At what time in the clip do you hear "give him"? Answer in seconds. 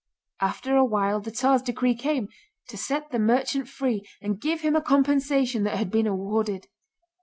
4.41-4.75